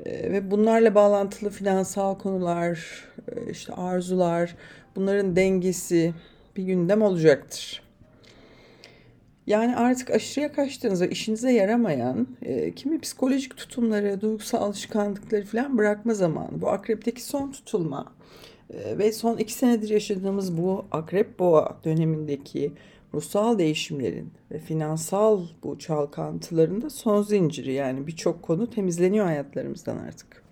[0.05, 2.79] Ee, ve bunlarla bağlantılı finansal konular,
[3.27, 4.55] e, işte arzular,
[4.95, 6.13] bunların dengesi
[6.57, 7.88] bir gündem olacaktır.
[9.49, 16.61] Yani artık aşırıya kaçtığınızda işinize yaramayan e, kimi psikolojik tutumları, duygusal alışkanlıkları falan bırakma zamanı.
[16.61, 18.13] Bu akrepteki son tutulma
[18.73, 22.71] ee, ve son iki senedir yaşadığımız bu akrep boğa dönemindeki
[23.13, 30.43] ruhsal değişimlerin ve finansal bu çalkantılarında son zinciri yani birçok konu temizleniyor hayatlarımızdan artık.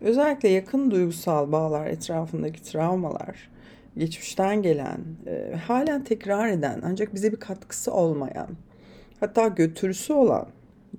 [0.00, 3.50] Özellikle yakın duygusal bağlar etrafındaki travmalar,
[3.96, 8.48] geçmişten gelen, e, halen tekrar eden ancak bize bir katkısı olmayan,
[9.20, 10.46] hatta götürüsü olan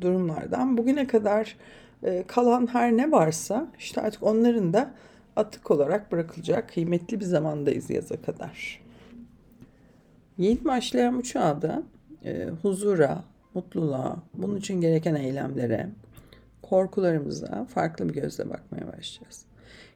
[0.01, 1.57] durumlardan bugüne kadar
[2.03, 4.91] e, kalan her ne varsa işte artık onların da
[5.35, 8.81] atık olarak bırakılacak kıymetli bir zamandayız yaza kadar.
[10.37, 11.83] Yeni başlayan bu çağda
[12.25, 13.23] e, huzura,
[13.53, 15.89] mutluluğa, bunun için gereken eylemlere,
[16.61, 19.50] korkularımıza farklı bir gözle bakmaya başlayacağız.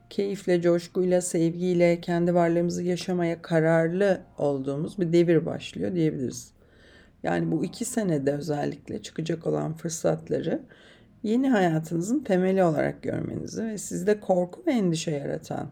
[0.09, 6.51] Keyifle, coşkuyla, sevgiyle kendi varlığımızı yaşamaya kararlı olduğumuz bir devir başlıyor diyebiliriz.
[7.23, 10.61] Yani bu iki senede özellikle çıkacak olan fırsatları
[11.23, 15.69] yeni hayatınızın temeli olarak görmenizi ve sizde korku ve endişe yaratan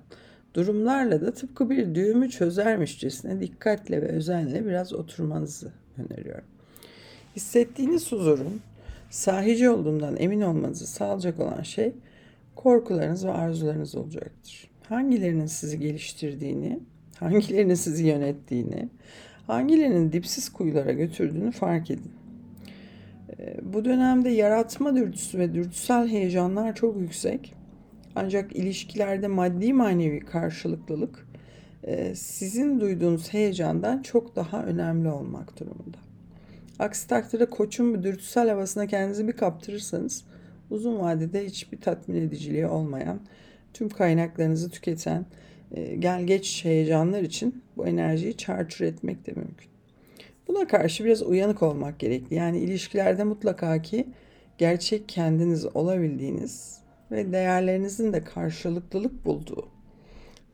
[0.54, 6.48] durumlarla da tıpkı bir düğümü çözermişçesine dikkatle ve özenle biraz oturmanızı öneriyorum.
[7.36, 8.62] Hissettiğiniz huzurun
[9.10, 11.94] sahici olduğundan emin olmanızı sağlayacak olan şey
[12.56, 14.70] korkularınız ve arzularınız olacaktır.
[14.90, 16.80] Hangilerinin sizi geliştirdiğini,
[17.20, 18.90] hangilerinin sizi yönettiğini,
[19.48, 22.12] hangilerinin dipsiz kuyulara götürdüğünü fark edin.
[23.40, 27.54] Ee, bu dönemde yaratma dürtüsü ve dürtüsel heyecanlar çok yüksek.
[28.16, 31.28] Ancak ilişkilerde maddi manevi karşılıklılık
[31.84, 35.98] e, sizin duyduğunuz heyecandan çok daha önemli olmak durumunda.
[36.80, 40.26] Aksi takdirde koçun bir dürtüsel havasına kendinizi bir kaptırırsanız
[40.74, 43.20] uzun vadede hiçbir tatmin ediciliği olmayan,
[43.74, 45.26] tüm kaynaklarınızı tüketen,
[45.72, 49.70] e, gel geç heyecanlar için bu enerjiyi çarçur etmek de mümkün.
[50.48, 52.36] Buna karşı biraz uyanık olmak gerekli.
[52.36, 54.08] Yani ilişkilerde mutlaka ki
[54.58, 56.80] gerçek kendiniz olabildiğiniz
[57.12, 59.68] ve değerlerinizin de karşılıklılık bulduğu.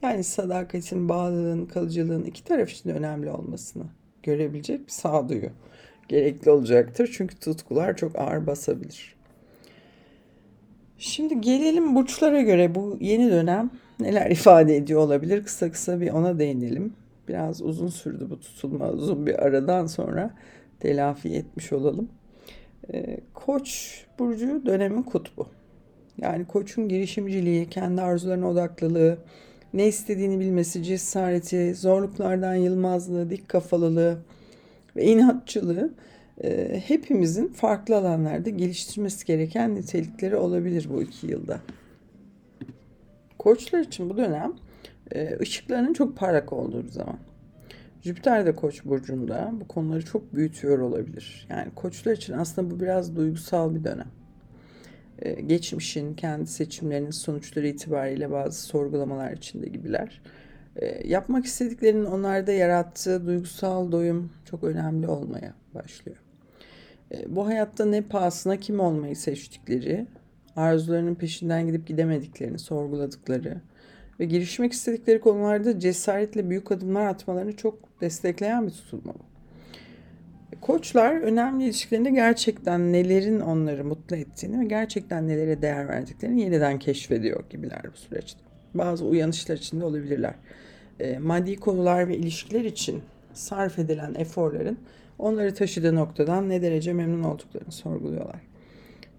[0.02, 3.84] Yani sadakatin, bağlılığın, kalıcılığın iki taraf için önemli olmasını
[4.24, 5.50] görebilecek bir sağduyu
[6.08, 7.10] gerekli olacaktır.
[7.18, 9.19] Çünkü tutkular çok ağır basabilir.
[11.00, 15.44] Şimdi gelelim burçlara göre bu yeni dönem neler ifade ediyor olabilir?
[15.44, 16.94] Kısa kısa bir ona değinelim.
[17.28, 18.90] Biraz uzun sürdü bu tutulma.
[18.90, 20.34] Uzun bir aradan sonra
[20.80, 22.10] telafi etmiş olalım.
[22.94, 25.48] Ee, Koç burcu dönemin kutbu.
[26.18, 29.18] Yani koçun girişimciliği, kendi arzularına odaklılığı,
[29.74, 34.18] ne istediğini bilmesi, cesareti, zorluklardan yılmazlığı, dik kafalılığı
[34.96, 35.94] ve inatçılığı
[36.88, 41.60] hepimizin farklı alanlarda geliştirmesi gereken nitelikleri olabilir bu iki yılda.
[43.40, 44.54] Koçlar için bu dönem
[45.42, 47.18] ışıklarının çok parlak olduğu bir zaman.
[48.02, 51.48] Jüpiter de Koç burcunda bu konuları çok büyütüyor olabilir.
[51.50, 54.12] Yani koçlar için aslında bu biraz duygusal bir dönem.
[55.48, 60.22] Geçmişin, kendi seçimlerinin sonuçları itibariyle bazı sorgulamalar içinde gibiler.
[61.04, 66.18] Yapmak istediklerinin onlarda yarattığı duygusal doyum çok önemli olmaya başlıyor.
[67.12, 70.08] Ee, bu hayatta ne pahasına kim olmayı seçtikleri,
[70.56, 73.62] arzularının peşinden gidip gidemediklerini sorguladıkları,
[74.20, 79.30] ve girişmek istedikleri konularda cesaretle büyük adımlar atmalarını çok destekleyen bir tutulma bu.
[80.62, 87.44] Koçlar önemli ilişkilerinde gerçekten nelerin onları mutlu ettiğini ve gerçekten nelere değer verdiklerini yeniden keşfediyor
[87.50, 88.40] gibiler bu süreçte.
[88.74, 90.34] Bazı uyanışlar içinde olabilirler.
[91.00, 93.02] E, maddi konular ve ilişkiler için
[93.34, 94.78] sarf edilen eforların
[95.20, 98.42] onları taşıdığı noktadan ne derece memnun olduklarını sorguluyorlar.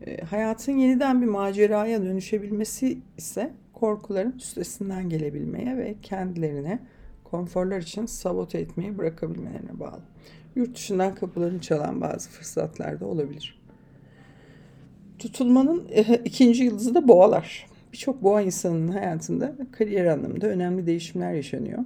[0.06, 6.78] E, hayatın yeniden bir maceraya dönüşebilmesi ise korkuların üstesinden gelebilmeye ve kendilerine
[7.24, 10.00] konforlar için sabote etmeyi bırakabilmelerine bağlı.
[10.54, 13.60] Yurt dışından kapılarını çalan bazı fırsatlar da olabilir.
[15.18, 17.66] Tutulmanın eh, ikinci yıldızı da boğalar.
[17.92, 21.78] Birçok boğa insanının hayatında kariyer anlamında önemli değişimler yaşanıyor.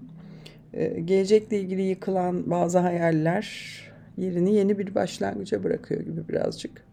[0.73, 3.75] Eh, gelecekle ilgili yıkılan bazı hayaller
[4.17, 6.85] yerini yeni bir başlangıca bırakıyor gibi birazcık.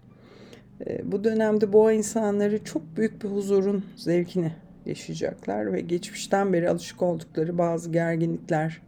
[0.88, 4.51] E, bu dönemde boğa insanları çok büyük bir huzurun zevkini
[4.86, 8.81] yaşayacaklar ve geçmişten beri alışık oldukları bazı gerginlikler,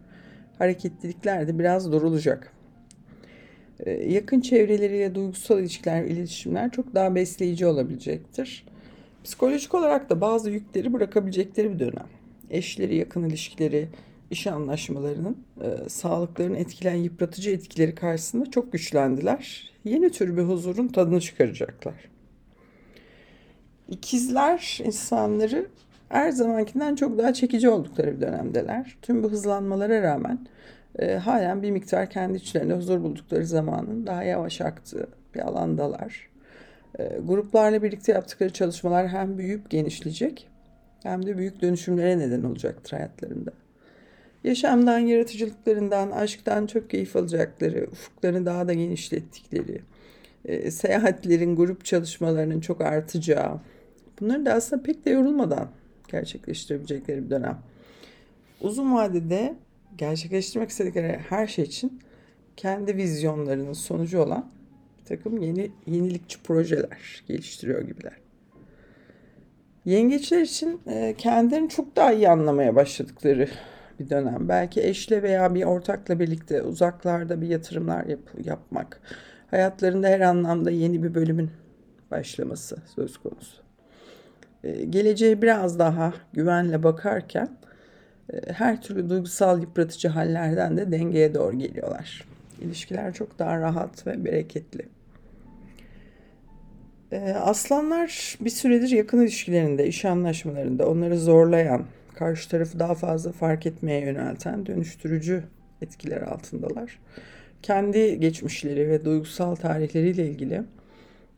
[0.58, 2.52] hareketlilikler de biraz durulacak.
[3.80, 8.66] E, yakın çevreleriyle duygusal ilişkiler, iletişimler çok daha besleyici olabilecektir.
[9.24, 12.06] Psikolojik olarak da bazı yükleri bırakabilecekleri bir dönem.
[12.50, 13.88] Eşleri, yakın ilişkileri,
[14.30, 19.72] iş anlaşmalarının e, sağlıklarını etkileyen yıpratıcı etkileri karşısında çok güçlendiler.
[19.84, 21.94] Yeni tür bir huzurun tadını çıkaracaklar.
[23.88, 25.66] İkizler insanları
[26.08, 28.96] her zamankinden çok daha çekici oldukları bir dönemdeler.
[29.02, 30.38] Tüm bu hızlanmalara rağmen
[30.98, 36.28] e, halen bir miktar kendi içlerinde huzur buldukları zamanın daha yavaş aktığı bir alandalar.
[36.98, 40.48] E, gruplarla birlikte yaptıkları çalışmalar hem büyüyüp genişleyecek
[41.02, 43.50] hem de büyük dönüşümlere neden olacaktır hayatlarında.
[44.44, 49.80] Yaşamdan, yaratıcılıklarından, aşktan çok keyif alacakları, ufuklarını daha da genişlettikleri,
[50.44, 53.60] e, seyahatlerin, grup çalışmalarının çok artacağı,
[54.20, 55.68] bunları da aslında pek de yorulmadan
[56.08, 57.58] gerçekleştirebilecekleri bir dönem.
[58.60, 59.54] Uzun vadede
[59.98, 62.00] gerçekleştirmek istedikleri her şey için
[62.56, 64.50] kendi vizyonlarının sonucu olan
[65.00, 68.16] bir takım yeni yenilikçi projeler geliştiriyor gibiler.
[69.84, 73.48] Yengeçler için e, kendilerini çok daha iyi anlamaya başladıkları
[74.00, 74.48] bir dönem.
[74.48, 79.00] Belki eşle veya bir ortakla birlikte uzaklarda bir yatırımlar yap yapmak.
[79.50, 81.50] Hayatlarında her anlamda yeni bir bölümün
[82.10, 83.62] başlaması söz konusu.
[84.64, 87.48] Ee, geleceğe biraz daha güvenle bakarken
[88.32, 92.24] e, her türlü duygusal yıpratıcı hallerden de dengeye doğru geliyorlar.
[92.60, 94.88] İlişkiler çok daha rahat ve bereketli.
[97.12, 103.66] Ee, aslanlar bir süredir yakın ilişkilerinde, iş anlaşmalarında onları zorlayan, karşı tarafı daha fazla fark
[103.66, 105.44] etmeye yönelten dönüştürücü
[105.82, 107.00] etkiler altındalar.
[107.62, 110.62] Kendi geçmişleri ve duygusal tarihleriyle ilgili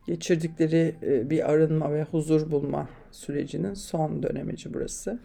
[0.07, 5.19] geçirdikleri e, bir arınma ve huzur bulma sürecinin son dönemeci burası.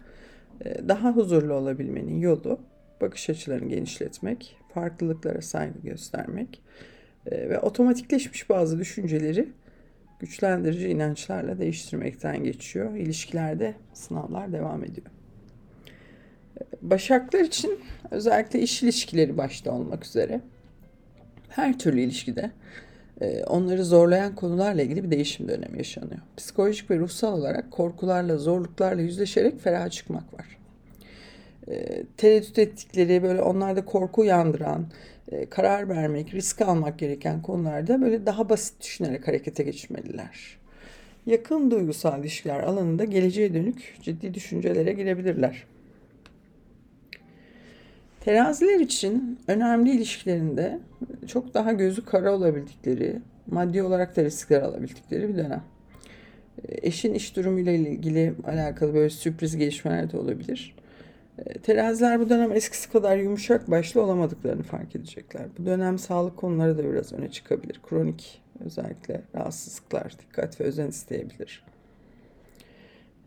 [0.65, 2.59] E, daha huzurlu olabilmenin yolu
[3.01, 6.61] bakış açılarını genişletmek, farklılıklara saygı göstermek
[7.25, 9.49] e, ve otomatikleşmiş bazı düşünceleri
[10.19, 12.95] güçlendirici inançlarla değiştirmekten geçiyor.
[12.95, 15.12] İlişkilerde sınavlar devam ediyor.
[16.81, 17.79] Başaklar için
[18.11, 20.41] özellikle iş ilişkileri başta olmak üzere
[21.49, 22.51] her türlü ilişkide
[23.21, 26.19] e, onları zorlayan konularla ilgili bir değişim dönemi yaşanıyor.
[26.37, 30.57] Psikolojik ve ruhsal olarak korkularla, zorluklarla yüzleşerek feraha çıkmak var.
[31.67, 34.85] E, tereddüt ettikleri, böyle onlarda korku uyandıran,
[35.31, 40.57] e, karar vermek, risk almak gereken konularda böyle daha basit düşünerek harekete geçmeliler.
[41.25, 45.63] Yakın duygusal ilişkiler alanında geleceğe dönük ciddi düşüncelere girebilirler.
[48.23, 50.79] Teraziler için önemli ilişkilerinde
[51.27, 55.63] çok daha gözü kara olabildikleri, maddi olarak da riskler alabildikleri bir dönem.
[56.67, 60.75] Eşin iş durumuyla ilgili alakalı böyle sürpriz gelişmeler de olabilir.
[61.63, 65.45] Teraziler bu dönem eskisi kadar yumuşak başlı olamadıklarını fark edecekler.
[65.57, 67.79] Bu dönem sağlık konuları da biraz öne çıkabilir.
[67.89, 71.63] Kronik özellikle rahatsızlıklar, dikkat ve özen isteyebilir.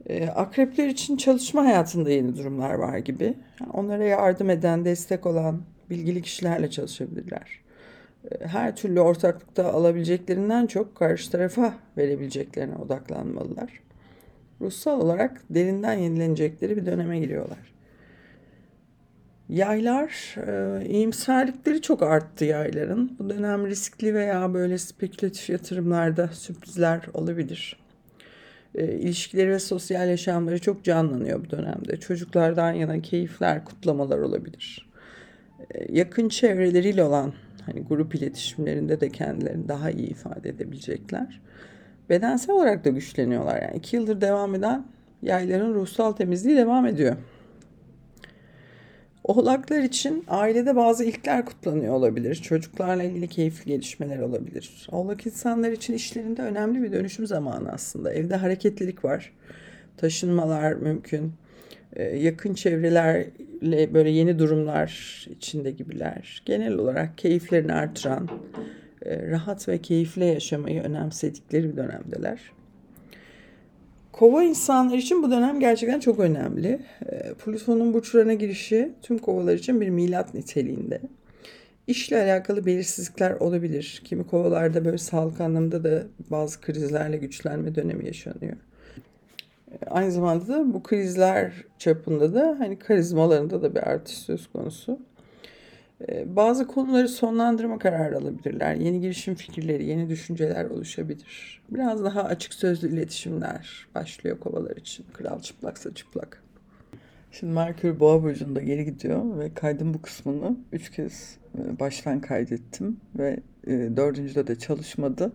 [0.09, 3.35] Ee, akrepler için çalışma hayatında yeni durumlar var gibi.
[3.73, 7.61] Onlara yardım eden, destek olan bilgili kişilerle çalışabilirler.
[8.31, 13.81] Ee, her türlü ortaklıkta alabileceklerinden çok karşı tarafa verebileceklerine odaklanmalılar.
[14.61, 17.75] Ruhsal olarak derinden yenilenecekleri bir döneme giriyorlar.
[19.49, 23.17] Yaylar, e, iyimserlikleri çok arttı yayların.
[23.19, 27.86] Bu dönem riskli veya böyle spekülatif yatırımlarda sürprizler olabilir
[28.77, 31.97] e, ilişkileri ve sosyal yaşamları çok canlanıyor bu dönemde.
[31.97, 34.89] Çocuklardan yana keyifler, kutlamalar olabilir.
[35.75, 37.33] E, yakın çevreleriyle olan
[37.67, 41.41] hani grup iletişimlerinde de kendilerini daha iyi ifade edebilecekler.
[42.11, 43.63] Bedensel olarak da güçleniyorlar.
[43.63, 44.87] Yani iki yıldır devam eden
[45.23, 47.17] yayların ruhsal temizliği devam ediyor.
[49.27, 52.35] Oğlaklar için ailede bazı ilkler kutlanıyor olabilir.
[52.35, 54.89] Çocuklarla ilgili keyifli gelişmeler olabilir.
[54.93, 58.13] Oğlak insanlar için işlerinde önemli bir dönüşüm zamanı aslında.
[58.13, 59.33] Evde hareketlilik var.
[59.97, 61.33] Taşınmalar mümkün.
[61.93, 66.43] Ee, yakın çevrelerle böyle yeni durumlar içinde gibiler.
[66.45, 68.29] Genel olarak keyiflerini artıran,
[69.03, 72.41] e, rahat ve keyifli yaşamayı önemsedikleri bir dönemdeler.
[74.19, 76.81] Kova insanlar için bu dönem gerçekten çok önemli.
[77.07, 81.01] Ee, Plüton'un burçlarına girişi tüm kovalar için bir milat niteliğinde.
[81.87, 84.03] İşle alakalı belirsizlikler olabilir.
[84.05, 88.57] Kimi kovalarda böyle sağlık anlamında da bazı krizlerle güçlenme dönemi yaşanıyor.
[89.73, 94.99] Ee, aynı zamanda da bu krizler çapında da hani karizmalarında da bir artış söz konusu.
[96.09, 98.75] Ee, Bazı konuları sonlandırma kararı alabilirler.
[98.75, 101.63] Yeni girişim fikirleri, yeni düşünceler oluşabilir.
[101.71, 105.07] Biraz daha açık sözlü iletişimler başlıyor kovalar için.
[105.13, 106.43] Kral çıplaksa çıplak.
[107.33, 113.01] Şimdi Merkür Boğa burcunda geri gidiyor ve kaydın bu kısmını üç kez e, baştan kaydettim
[113.19, 115.33] ve e, dördüncüde de çalışmadı.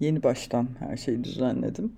[0.00, 1.92] Yeni baştan her şeyi düzenledim.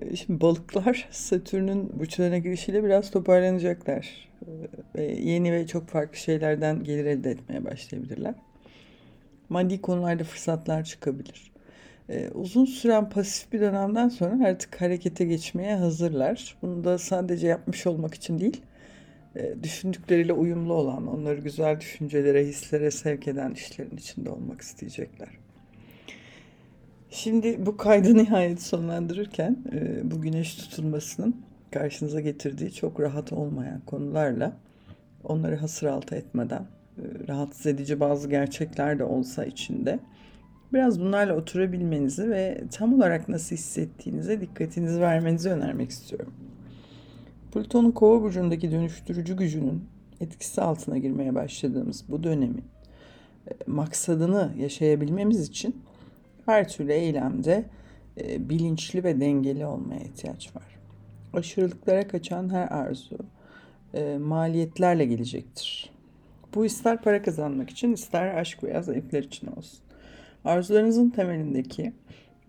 [0.00, 4.31] E, Şimdi balıklar Satürn'ün burçlarına girişiyle biraz toparlanacaklar.
[4.46, 4.52] E,
[4.94, 8.34] Ve yeni ve çok farklı şeylerden gelir elde etmeye başlayabilirler.
[9.48, 11.52] Maddi konularda fırsatlar çıkabilir.
[12.08, 16.56] E, uzun süren pasif bir dönemden sonra artık harekete geçmeye hazırlar.
[16.62, 18.62] Bunu da sadece yapmış olmak için değil,
[19.36, 25.28] e, düşündükleriyle uyumlu olan, onları güzel düşüncelere, hislere sevk eden işlerin içinde olmak isteyecekler.
[27.10, 31.36] Şimdi bu kaydı nihayet sonlandırırken e, bu güneş tutulmasının
[31.72, 34.56] karşınıza getirdiği çok rahat olmayan konularla
[35.24, 36.66] onları hasır altı etmeden
[36.98, 39.98] e, rahatsız edici bazı gerçekler de olsa içinde
[40.72, 46.34] biraz bunlarla oturabilmenizi ve tam olarak nasıl hissettiğinize dikkatinizi vermenizi önermek istiyorum.
[47.52, 49.84] Plüton'un kova burcundaki dönüştürücü gücünün
[50.20, 52.64] etkisi altına girmeye başladığımız bu dönemin
[53.46, 55.82] e, maksadını yaşayabilmemiz için
[56.46, 57.64] her türlü eylemde
[58.20, 60.71] e, bilinçli ve dengeli olmaya ihtiyaç var.
[61.32, 63.18] Aşırılıklara kaçan her arzu
[63.94, 65.90] e, maliyetlerle gelecektir.
[66.54, 69.80] Bu ister para kazanmak için ister aşk veya zevkler için olsun.
[70.44, 71.92] Arzularınızın temelindeki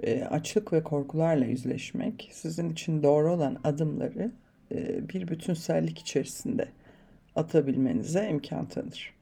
[0.04, 4.32] e, açlık ve korkularla yüzleşmek sizin için doğru olan adımları
[4.72, 6.68] e, bir bütünsellik içerisinde
[7.36, 9.14] atabilmenize imkan tanır.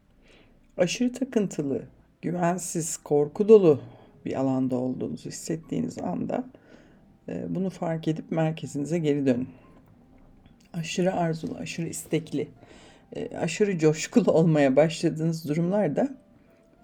[0.78, 1.82] Aşırı takıntılı,
[2.22, 3.82] güvensiz, korku dolu
[4.26, 6.44] bir alanda olduğunuzu hissettiğiniz anda
[7.28, 9.50] bunu fark edip merkezinize geri dönün.
[10.74, 12.48] Aşırı arzulu, aşırı istekli,
[13.16, 16.10] e, aşırı coşkulu olmaya başladığınız durumlarda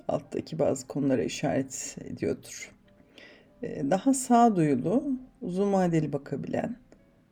[0.08, 2.72] alttaki bazı konulara işaret ediyordur.
[3.64, 5.04] E, Daha sağduyulu,
[5.42, 6.76] uzun vadeli bakabilen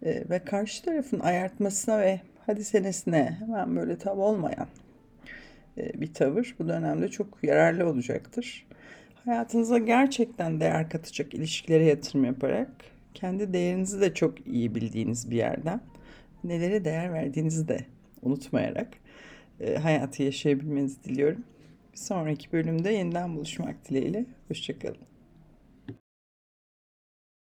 [0.03, 4.67] e, ve karşı tarafın ayartmasına ve hadi senesine hemen böyle tav olmayan
[5.77, 8.65] bir tavır bu dönemde çok yararlı olacaktır.
[9.25, 15.81] Hayatınıza gerçekten değer katacak ilişkilere yatırım yaparak kendi değerinizi de çok iyi bildiğiniz bir yerden
[16.43, 17.85] nelere değer verdiğinizi de
[18.21, 18.87] unutmayarak
[19.59, 21.43] e, hayatı yaşayabilmenizi diliyorum.
[21.93, 24.25] Bir sonraki bölümde yeniden buluşmak dileğiyle.
[24.47, 25.14] Hoşçakalın.